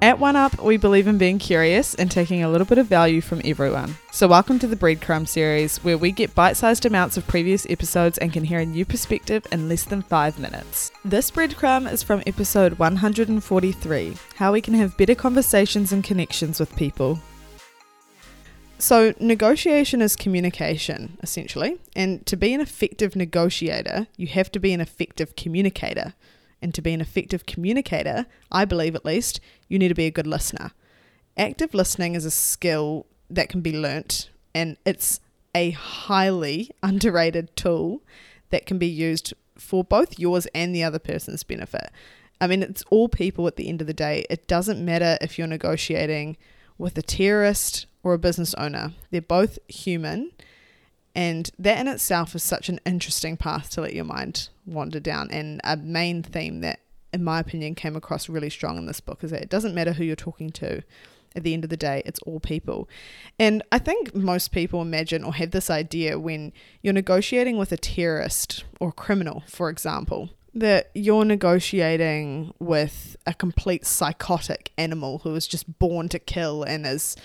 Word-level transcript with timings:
At 0.00 0.20
One 0.20 0.36
Up, 0.36 0.62
we 0.62 0.76
believe 0.76 1.08
in 1.08 1.18
being 1.18 1.40
curious 1.40 1.96
and 1.96 2.08
taking 2.08 2.44
a 2.44 2.48
little 2.48 2.68
bit 2.68 2.78
of 2.78 2.86
value 2.86 3.20
from 3.20 3.42
everyone. 3.44 3.96
So, 4.12 4.28
welcome 4.28 4.60
to 4.60 4.68
the 4.68 4.76
Breadcrumb 4.76 5.26
series, 5.26 5.78
where 5.78 5.98
we 5.98 6.12
get 6.12 6.36
bite 6.36 6.56
sized 6.56 6.86
amounts 6.86 7.16
of 7.16 7.26
previous 7.26 7.66
episodes 7.68 8.16
and 8.18 8.32
can 8.32 8.44
hear 8.44 8.60
a 8.60 8.64
new 8.64 8.84
perspective 8.84 9.44
in 9.50 9.68
less 9.68 9.82
than 9.82 10.02
five 10.02 10.38
minutes. 10.38 10.92
This 11.04 11.32
breadcrumb 11.32 11.90
is 11.90 12.04
from 12.04 12.22
episode 12.28 12.78
143 12.78 14.16
How 14.36 14.52
We 14.52 14.60
Can 14.60 14.74
Have 14.74 14.96
Better 14.96 15.16
Conversations 15.16 15.90
and 15.90 16.04
Connections 16.04 16.60
with 16.60 16.76
People. 16.76 17.18
So, 18.78 19.14
negotiation 19.18 20.00
is 20.00 20.14
communication, 20.14 21.18
essentially. 21.24 21.80
And 21.96 22.24
to 22.26 22.36
be 22.36 22.54
an 22.54 22.60
effective 22.60 23.16
negotiator, 23.16 24.06
you 24.16 24.28
have 24.28 24.52
to 24.52 24.60
be 24.60 24.72
an 24.72 24.80
effective 24.80 25.34
communicator. 25.34 26.14
And 26.60 26.74
to 26.74 26.82
be 26.82 26.92
an 26.92 27.00
effective 27.00 27.46
communicator, 27.46 28.26
I 28.50 28.64
believe 28.64 28.94
at 28.94 29.04
least, 29.04 29.40
you 29.68 29.78
need 29.78 29.88
to 29.88 29.94
be 29.94 30.06
a 30.06 30.10
good 30.10 30.26
listener. 30.26 30.72
Active 31.36 31.72
listening 31.72 32.14
is 32.14 32.24
a 32.24 32.30
skill 32.30 33.06
that 33.30 33.48
can 33.48 33.60
be 33.60 33.78
learnt, 33.78 34.30
and 34.54 34.76
it's 34.84 35.20
a 35.54 35.70
highly 35.70 36.70
underrated 36.82 37.54
tool 37.56 38.02
that 38.50 38.66
can 38.66 38.78
be 38.78 38.88
used 38.88 39.34
for 39.56 39.84
both 39.84 40.18
yours 40.18 40.46
and 40.54 40.74
the 40.74 40.82
other 40.82 40.98
person's 40.98 41.44
benefit. 41.44 41.90
I 42.40 42.46
mean, 42.46 42.62
it's 42.62 42.84
all 42.90 43.08
people 43.08 43.46
at 43.46 43.56
the 43.56 43.68
end 43.68 43.80
of 43.80 43.86
the 43.86 43.94
day. 43.94 44.24
It 44.30 44.46
doesn't 44.46 44.84
matter 44.84 45.18
if 45.20 45.38
you're 45.38 45.46
negotiating 45.46 46.36
with 46.78 46.96
a 46.96 47.02
terrorist 47.02 47.86
or 48.02 48.14
a 48.14 48.18
business 48.18 48.54
owner, 48.54 48.92
they're 49.10 49.20
both 49.20 49.58
human. 49.68 50.30
And 51.18 51.50
that 51.58 51.80
in 51.80 51.88
itself 51.88 52.36
is 52.36 52.44
such 52.44 52.68
an 52.68 52.78
interesting 52.86 53.36
path 53.36 53.70
to 53.70 53.80
let 53.80 53.92
your 53.92 54.04
mind 54.04 54.50
wander 54.64 55.00
down. 55.00 55.28
And 55.32 55.60
a 55.64 55.76
main 55.76 56.22
theme 56.22 56.60
that, 56.60 56.78
in 57.12 57.24
my 57.24 57.40
opinion, 57.40 57.74
came 57.74 57.96
across 57.96 58.28
really 58.28 58.50
strong 58.50 58.78
in 58.78 58.86
this 58.86 59.00
book 59.00 59.24
is 59.24 59.32
that 59.32 59.42
it 59.42 59.48
doesn't 59.48 59.74
matter 59.74 59.94
who 59.94 60.04
you're 60.04 60.14
talking 60.14 60.50
to. 60.50 60.84
At 61.34 61.42
the 61.42 61.54
end 61.54 61.64
of 61.64 61.70
the 61.70 61.76
day, 61.76 62.02
it's 62.06 62.20
all 62.20 62.38
people. 62.38 62.88
And 63.36 63.64
I 63.72 63.80
think 63.80 64.14
most 64.14 64.52
people 64.52 64.80
imagine 64.80 65.24
or 65.24 65.34
have 65.34 65.50
this 65.50 65.70
idea 65.70 66.20
when 66.20 66.52
you're 66.82 66.94
negotiating 66.94 67.58
with 67.58 67.72
a 67.72 67.76
terrorist 67.76 68.64
or 68.78 68.92
criminal, 68.92 69.42
for 69.48 69.70
example, 69.70 70.30
that 70.54 70.88
you're 70.94 71.24
negotiating 71.24 72.54
with 72.60 73.16
a 73.26 73.34
complete 73.34 73.84
psychotic 73.84 74.70
animal 74.78 75.18
who 75.18 75.34
is 75.34 75.48
just 75.48 75.80
born 75.80 76.08
to 76.10 76.20
kill 76.20 76.62
and 76.62 76.86
is, 76.86 77.16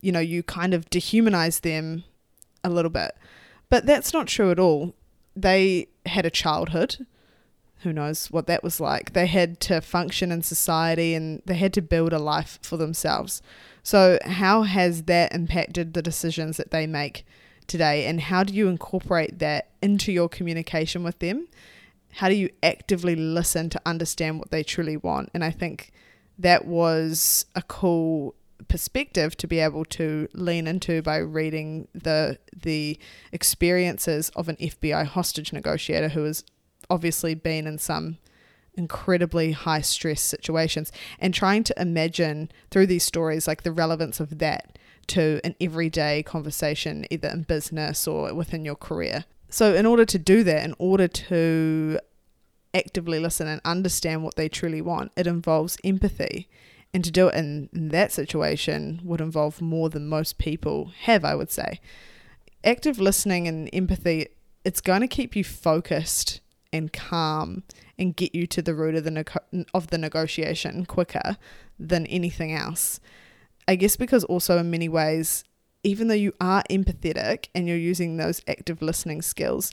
you 0.00 0.10
know, 0.10 0.18
you 0.18 0.42
kind 0.42 0.74
of 0.74 0.90
dehumanize 0.90 1.60
them 1.60 2.02
a 2.64 2.70
little 2.70 2.90
bit. 2.90 3.12
But 3.68 3.86
that's 3.86 4.12
not 4.12 4.28
true 4.28 4.50
at 4.50 4.58
all. 4.58 4.94
They 5.34 5.88
had 6.06 6.24
a 6.24 6.30
childhood. 6.30 7.06
Who 7.80 7.92
knows 7.92 8.30
what 8.30 8.46
that 8.46 8.64
was 8.64 8.80
like? 8.80 9.12
They 9.12 9.26
had 9.26 9.60
to 9.60 9.80
function 9.80 10.32
in 10.32 10.42
society 10.42 11.14
and 11.14 11.42
they 11.44 11.54
had 11.54 11.72
to 11.74 11.82
build 11.82 12.12
a 12.12 12.18
life 12.18 12.58
for 12.62 12.76
themselves. 12.76 13.42
So, 13.82 14.18
how 14.24 14.62
has 14.62 15.04
that 15.04 15.34
impacted 15.34 15.94
the 15.94 16.02
decisions 16.02 16.56
that 16.56 16.70
they 16.70 16.86
make 16.86 17.24
today? 17.66 18.06
And 18.06 18.20
how 18.20 18.42
do 18.44 18.54
you 18.54 18.68
incorporate 18.68 19.38
that 19.40 19.68
into 19.82 20.10
your 20.10 20.28
communication 20.28 21.04
with 21.04 21.18
them? 21.18 21.48
How 22.14 22.28
do 22.28 22.34
you 22.34 22.50
actively 22.62 23.14
listen 23.14 23.68
to 23.70 23.80
understand 23.84 24.38
what 24.38 24.50
they 24.50 24.62
truly 24.62 24.96
want? 24.96 25.30
And 25.34 25.44
I 25.44 25.50
think 25.50 25.92
that 26.38 26.64
was 26.64 27.46
a 27.54 27.62
cool 27.62 28.34
perspective 28.68 29.36
to 29.36 29.46
be 29.46 29.58
able 29.58 29.84
to 29.84 30.28
lean 30.32 30.66
into 30.66 31.02
by 31.02 31.18
reading 31.18 31.88
the 31.94 32.38
the 32.54 32.98
experiences 33.32 34.30
of 34.30 34.48
an 34.48 34.56
FBI 34.56 35.06
hostage 35.06 35.52
negotiator 35.52 36.10
who 36.10 36.24
has 36.24 36.44
obviously 36.88 37.34
been 37.34 37.66
in 37.66 37.78
some 37.78 38.18
incredibly 38.74 39.52
high 39.52 39.80
stress 39.80 40.20
situations 40.20 40.92
and 41.18 41.32
trying 41.32 41.64
to 41.64 41.80
imagine 41.80 42.50
through 42.70 42.86
these 42.86 43.02
stories 43.02 43.46
like 43.46 43.62
the 43.62 43.72
relevance 43.72 44.20
of 44.20 44.38
that 44.38 44.78
to 45.06 45.40
an 45.44 45.54
everyday 45.60 46.22
conversation 46.22 47.06
either 47.10 47.28
in 47.28 47.42
business 47.42 48.06
or 48.06 48.34
within 48.34 48.64
your 48.64 48.74
career. 48.74 49.24
So 49.48 49.74
in 49.74 49.86
order 49.86 50.04
to 50.04 50.18
do 50.18 50.42
that 50.44 50.64
in 50.64 50.74
order 50.78 51.08
to 51.08 51.98
actively 52.74 53.18
listen 53.18 53.46
and 53.46 53.60
understand 53.64 54.22
what 54.22 54.36
they 54.36 54.48
truly 54.48 54.82
want 54.82 55.10
it 55.16 55.26
involves 55.26 55.78
empathy 55.82 56.46
and 56.94 57.04
to 57.04 57.10
do 57.10 57.28
it 57.28 57.34
in, 57.34 57.68
in 57.72 57.88
that 57.88 58.12
situation 58.12 59.00
would 59.04 59.20
involve 59.20 59.60
more 59.60 59.90
than 59.90 60.08
most 60.08 60.38
people 60.38 60.92
have, 61.02 61.24
I 61.24 61.34
would 61.34 61.50
say. 61.50 61.80
Active 62.64 62.98
listening 62.98 63.46
and 63.46 63.68
empathy, 63.72 64.28
it's 64.64 64.80
going 64.80 65.02
to 65.02 65.08
keep 65.08 65.36
you 65.36 65.44
focused 65.44 66.40
and 66.72 66.92
calm 66.92 67.62
and 67.98 68.16
get 68.16 68.34
you 68.34 68.46
to 68.46 68.62
the 68.62 68.74
root 68.74 68.94
of 68.94 69.04
the 69.04 69.10
nego- 69.10 69.66
of 69.72 69.88
the 69.88 69.98
negotiation 69.98 70.84
quicker 70.86 71.36
than 71.78 72.06
anything 72.06 72.52
else. 72.52 73.00
I 73.68 73.76
guess 73.76 73.96
because 73.96 74.24
also 74.24 74.58
in 74.58 74.70
many 74.70 74.88
ways, 74.88 75.44
even 75.82 76.08
though 76.08 76.14
you 76.14 76.32
are 76.40 76.62
empathetic 76.70 77.46
and 77.54 77.68
you're 77.68 77.76
using 77.76 78.16
those 78.16 78.42
active 78.48 78.82
listening 78.82 79.22
skills, 79.22 79.72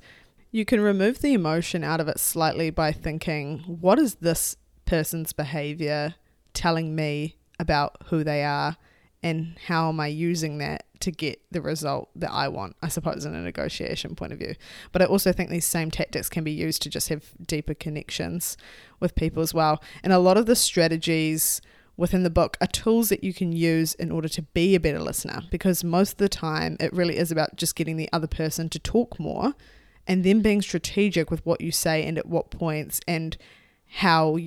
you 0.52 0.66
can 0.66 0.80
remove 0.82 1.22
the 1.22 1.34
emotion 1.34 1.84
out 1.84 2.00
of 2.00 2.08
it 2.08 2.20
slightly 2.20 2.70
by 2.70 2.92
thinking, 2.92 3.60
what 3.60 3.98
is 3.98 4.16
this 4.16 4.56
person's 4.86 5.34
behavior 5.34 6.16
telling 6.54 6.96
me 6.96 7.38
about 7.60 7.98
who 8.06 8.24
they 8.24 8.44
are 8.44 8.78
and 9.22 9.58
how 9.68 9.90
am 9.90 10.00
I 10.00 10.08
using 10.08 10.58
that 10.58 10.86
to 11.00 11.12
get 11.12 11.42
the 11.52 11.62
result 11.62 12.10
that 12.16 12.32
I 12.32 12.48
want, 12.48 12.76
I 12.82 12.88
suppose, 12.88 13.26
in 13.26 13.36
a 13.36 13.42
negotiation 13.42 14.16
point 14.16 14.34
of 14.34 14.40
view. 14.40 14.56
But 14.92 15.02
I 15.02 15.06
also 15.06 15.32
think 15.32 15.50
these 15.50 15.66
same 15.66 15.92
tactics 15.92 16.30
can 16.30 16.44
be 16.44 16.52
used 16.52 16.82
to 16.84 16.90
just 16.90 17.10
have 17.10 17.32
deeper 17.46 17.74
connections 17.74 18.58
with 19.00 19.16
people 19.16 19.42
as 19.42 19.54
well. 19.54 19.82
And 20.04 20.14
a 20.14 20.20
lot 20.20 20.38
of 20.38 20.46
the 20.46 20.56
strategies 20.56 21.62
within 21.96 22.24
the 22.24 22.30
book 22.30 22.58
are 22.60 22.68
tools 22.68 23.10
that 23.10 23.24
you 23.24 23.34
can 23.34 23.52
use 23.52 23.94
in 23.96 24.12
order 24.12 24.28
to 24.28 24.42
be 24.42 24.76
a 24.76 24.80
better 24.80 25.00
listener 25.00 25.44
because 25.52 25.84
most 25.84 26.14
of 26.14 26.18
the 26.18 26.30
time 26.30 26.76
it 26.80 26.92
really 26.92 27.18
is 27.18 27.32
about 27.32 27.56
just 27.56 27.76
getting 27.76 27.98
the 27.98 28.10
other 28.12 28.28
person 28.28 28.68
to 28.70 28.80
talk 28.80 29.20
more 29.20 29.54
and 30.08 30.24
then 30.24 30.42
being 30.42 30.62
strategic 30.62 31.30
with 31.30 31.46
what 31.46 31.62
you 31.62 31.72
say 31.72 32.04
and 32.04 32.18
at 32.18 32.26
what 32.26 32.50
points 32.50 33.00
and 33.08 33.38
how 33.88 34.38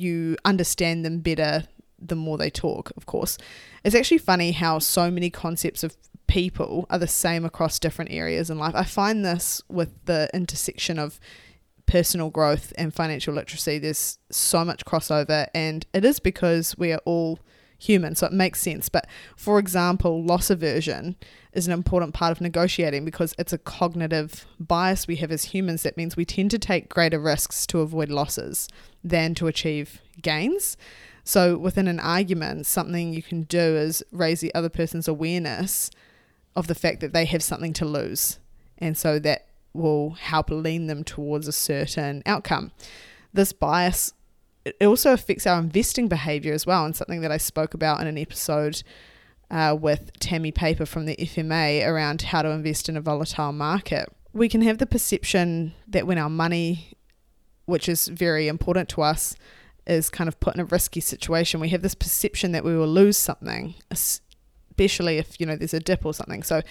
you 0.00 0.36
understand 0.44 1.04
them 1.04 1.20
better 1.20 1.64
the 1.98 2.16
more 2.16 2.36
they 2.36 2.50
talk, 2.50 2.92
of 2.96 3.06
course. 3.06 3.38
It's 3.84 3.94
actually 3.94 4.18
funny 4.18 4.52
how 4.52 4.78
so 4.78 5.10
many 5.10 5.30
concepts 5.30 5.82
of 5.82 5.96
people 6.26 6.86
are 6.90 6.98
the 6.98 7.06
same 7.06 7.44
across 7.44 7.78
different 7.78 8.10
areas 8.10 8.50
in 8.50 8.58
life. 8.58 8.74
I 8.74 8.84
find 8.84 9.24
this 9.24 9.62
with 9.68 9.92
the 10.04 10.28
intersection 10.34 10.98
of 10.98 11.20
personal 11.86 12.30
growth 12.30 12.72
and 12.78 12.94
financial 12.94 13.34
literacy. 13.34 13.78
There's 13.78 14.18
so 14.30 14.64
much 14.64 14.84
crossover, 14.84 15.48
and 15.54 15.86
it 15.92 16.04
is 16.04 16.20
because 16.20 16.76
we 16.78 16.92
are 16.92 17.00
all 17.04 17.40
human, 17.84 18.14
so 18.14 18.26
it 18.26 18.32
makes 18.32 18.60
sense. 18.60 18.88
But 18.88 19.06
for 19.36 19.58
example, 19.58 20.22
loss 20.22 20.50
aversion 20.50 21.16
is 21.52 21.66
an 21.66 21.72
important 21.72 22.14
part 22.14 22.32
of 22.32 22.40
negotiating 22.40 23.04
because 23.04 23.34
it's 23.38 23.52
a 23.52 23.58
cognitive 23.58 24.46
bias 24.58 25.06
we 25.06 25.16
have 25.16 25.30
as 25.30 25.46
humans 25.46 25.82
that 25.82 25.96
means 25.96 26.16
we 26.16 26.24
tend 26.24 26.50
to 26.50 26.58
take 26.58 26.88
greater 26.88 27.18
risks 27.18 27.66
to 27.68 27.80
avoid 27.80 28.08
losses 28.08 28.68
than 29.02 29.34
to 29.36 29.46
achieve 29.46 30.00
gains. 30.20 30.76
So 31.22 31.56
within 31.56 31.88
an 31.88 32.00
argument, 32.00 32.66
something 32.66 33.14
you 33.14 33.22
can 33.22 33.42
do 33.44 33.58
is 33.58 34.02
raise 34.12 34.40
the 34.40 34.54
other 34.54 34.68
person's 34.68 35.08
awareness 35.08 35.90
of 36.56 36.66
the 36.66 36.74
fact 36.74 37.00
that 37.00 37.12
they 37.12 37.24
have 37.24 37.42
something 37.42 37.72
to 37.74 37.84
lose. 37.84 38.38
And 38.78 38.96
so 38.96 39.18
that 39.20 39.46
will 39.72 40.10
help 40.10 40.50
lean 40.50 40.86
them 40.86 41.02
towards 41.02 41.48
a 41.48 41.52
certain 41.52 42.22
outcome. 42.26 42.72
This 43.32 43.52
bias 43.52 44.12
it 44.64 44.86
also 44.86 45.12
affects 45.12 45.46
our 45.46 45.58
investing 45.58 46.08
behavior 46.08 46.52
as 46.52 46.66
well, 46.66 46.84
and 46.84 46.96
something 46.96 47.20
that 47.20 47.32
I 47.32 47.36
spoke 47.36 47.74
about 47.74 48.00
in 48.00 48.06
an 48.06 48.18
episode 48.18 48.82
uh, 49.50 49.76
with 49.78 50.10
Tammy 50.20 50.52
Paper 50.52 50.86
from 50.86 51.06
the 51.06 51.16
FMA 51.16 51.86
around 51.86 52.22
how 52.22 52.42
to 52.42 52.50
invest 52.50 52.88
in 52.88 52.96
a 52.96 53.00
volatile 53.00 53.52
market. 53.52 54.08
We 54.32 54.48
can 54.48 54.62
have 54.62 54.78
the 54.78 54.86
perception 54.86 55.74
that 55.86 56.06
when 56.06 56.18
our 56.18 56.30
money, 56.30 56.94
which 57.66 57.88
is 57.88 58.08
very 58.08 58.48
important 58.48 58.88
to 58.90 59.02
us, 59.02 59.36
is 59.86 60.08
kind 60.08 60.28
of 60.28 60.40
put 60.40 60.54
in 60.54 60.60
a 60.60 60.64
risky 60.64 61.00
situation, 61.00 61.60
we 61.60 61.68
have 61.68 61.82
this 61.82 61.94
perception 61.94 62.52
that 62.52 62.64
we 62.64 62.76
will 62.76 62.88
lose 62.88 63.18
something, 63.18 63.74
especially 63.90 65.18
if 65.18 65.38
you 65.38 65.44
know 65.44 65.56
there's 65.56 65.74
a 65.74 65.80
dip 65.80 66.06
or 66.06 66.14
something. 66.14 66.42
So 66.42 66.62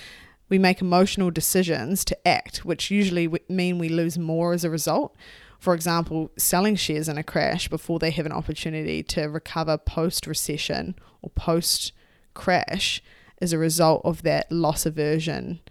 we 0.50 0.58
make 0.58 0.82
emotional 0.82 1.30
decisions 1.30 2.04
to 2.06 2.28
act, 2.28 2.66
which 2.66 2.90
usually 2.90 3.30
mean 3.48 3.78
we 3.78 3.88
lose 3.88 4.18
more 4.18 4.54
as 4.54 4.64
a 4.64 4.70
result 4.70 5.16
for 5.64 5.74
example, 5.74 6.30
selling 6.38 6.76
shares 6.76 7.08
in 7.08 7.18
a 7.18 7.24
crash 7.24 7.70
before 7.70 7.98
they 7.98 8.12
have 8.12 8.26
an 8.26 8.34
opportunity 8.34 9.02
to 9.02 9.30
recover 9.30 9.78
post 9.78 10.28
recession 10.28 10.94
or 11.22 11.30
post 11.30 11.94
crash 12.34 13.02
is 13.40 13.54
a 13.54 13.58
result 13.58 14.02
of 14.04 14.24
that 14.24 14.52
loss 14.52 14.86
aversion 14.86 15.62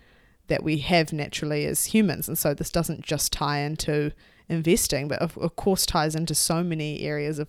that 0.46 0.62
we 0.62 0.78
have 0.78 1.12
naturally 1.12 1.66
as 1.66 1.84
humans. 1.84 2.26
And 2.26 2.38
so 2.38 2.54
this 2.54 2.70
doesn't 2.70 3.02
just 3.02 3.34
tie 3.34 3.58
into 3.58 4.12
investing, 4.48 5.08
but 5.08 5.18
of, 5.18 5.36
of 5.36 5.56
course 5.56 5.84
ties 5.84 6.14
into 6.14 6.34
so 6.34 6.64
many 6.64 7.02
areas 7.02 7.38
of 7.38 7.48